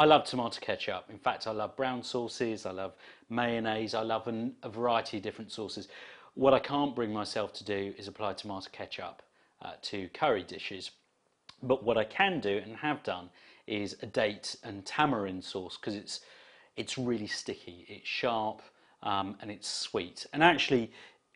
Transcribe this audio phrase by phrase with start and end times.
[0.00, 1.04] I love tomato ketchup.
[1.10, 2.94] In fact, I love brown sauces, I love
[3.28, 5.88] mayonnaise, I love an, a variety of different sauces.
[6.32, 9.20] What I can't bring myself to do is apply tomato ketchup
[9.60, 10.92] uh, to curry dishes.
[11.62, 13.28] But what I can do and have done
[13.66, 16.20] is a date and tamarind sauce because it's
[16.76, 18.62] it's really sticky, it's sharp,
[19.02, 20.24] um, and it's sweet.
[20.32, 20.92] And actually,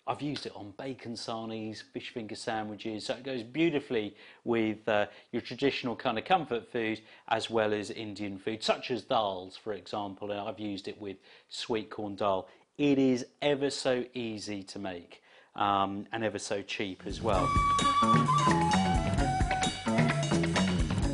[0.06, 4.14] I've used it on bacon sarnies, fish finger sandwiches, so it goes beautifully
[4.44, 9.02] with uh, your traditional kind of comfort food as well as Indian food, such as
[9.02, 10.30] dals, for example.
[10.30, 11.16] And I've used it with
[11.48, 12.48] sweet corn dal.
[12.76, 15.22] It is ever so easy to make
[15.56, 17.48] um, and ever so cheap as well.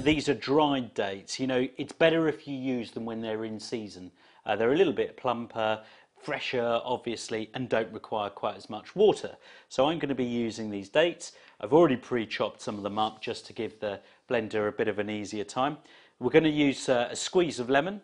[0.03, 1.39] These are dried dates.
[1.39, 4.11] You know, it's better if you use them when they're in season.
[4.47, 5.81] Uh, they're a little bit plumper,
[6.23, 9.37] fresher obviously and don't require quite as much water.
[9.69, 11.33] So I'm going to be using these dates.
[11.61, 14.99] I've already pre-chopped some of them up just to give the blender a bit of
[14.99, 15.79] an easier time.
[16.19, 18.01] We're going to use uh, a squeeze of lemon,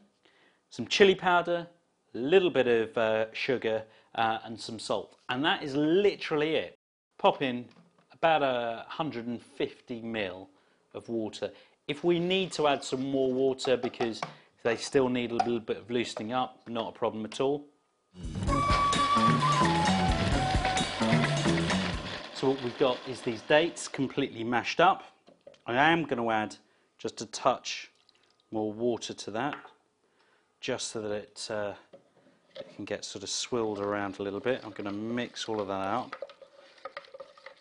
[0.70, 1.66] some chili powder,
[2.14, 3.82] a little bit of uh, sugar
[4.14, 6.78] uh, and some salt and that is literally it.
[7.18, 7.64] Pop in
[8.12, 10.46] about a 150 ml
[10.94, 11.50] of water.
[11.88, 14.20] If we need to add some more water because
[14.62, 17.64] they still need a little bit of loosening up, not a problem at all.
[22.34, 25.04] So what we've got is these dates completely mashed up.
[25.66, 26.54] I am going to add
[26.98, 27.90] just a touch
[28.50, 29.56] more water to that,
[30.60, 31.72] just so that it, uh,
[32.54, 34.60] it can get sort of swilled around a little bit.
[34.64, 36.14] I'm going to mix all of that out.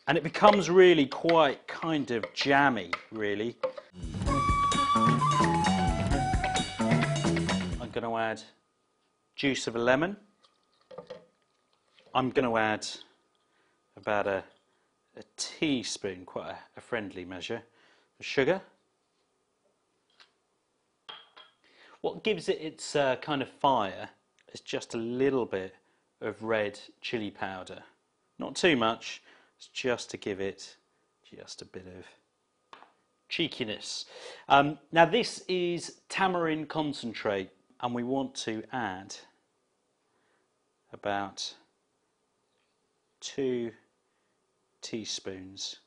[0.08, 3.56] And it becomes really quite kind of jammy, really.
[7.82, 8.42] I'm going to add
[9.36, 10.18] juice of a lemon.
[12.14, 12.88] I'm going to add
[13.98, 14.44] about a,
[15.18, 17.62] a teaspoon, quite a, a friendly measure,
[18.20, 18.62] of sugar.
[22.02, 24.10] What gives it its uh, kind of fire
[24.54, 25.76] is just a little bit
[26.22, 27.84] of red chili powder.
[28.40, 29.22] Not too much,
[29.58, 30.78] it's just to give it
[31.24, 32.06] just a bit of
[33.28, 34.06] cheekiness.
[34.48, 37.50] Um, now this is tamarind concentrate
[37.82, 39.16] and we want to add
[40.96, 41.54] about
[43.20, 43.70] two
[44.82, 45.80] teaspoons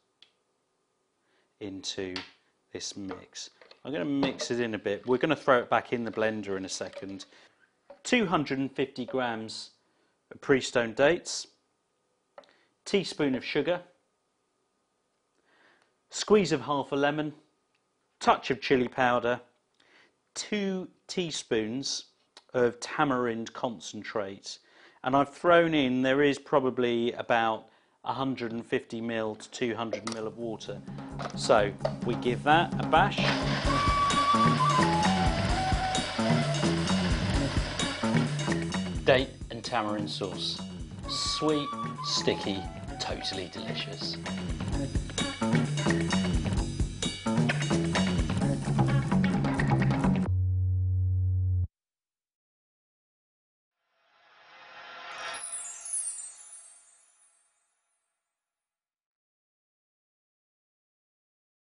[1.61, 2.15] into
[2.75, 3.49] this mix.
[3.85, 5.07] I'm going to mix it in a bit.
[5.07, 7.25] We're going to throw it back in the blender in a second.
[8.05, 9.71] 250 grams
[10.31, 11.47] of pre-stoned dates,
[12.85, 13.81] teaspoon of sugar,
[16.11, 17.33] squeeze of half a lemon,
[18.21, 19.41] touch of chili powder,
[20.35, 22.05] two teaspoons
[22.53, 24.59] of tamarind concentrate
[25.05, 27.67] and I've thrown in, there is probably about
[28.03, 30.81] 150 ml to 200 ml of water.
[31.37, 31.73] So
[32.07, 33.19] we give that a bash.
[39.05, 40.61] Date and tamarind sauce.
[41.09, 41.69] Sweet,
[42.05, 42.63] sticky,
[43.01, 44.17] totally delicious.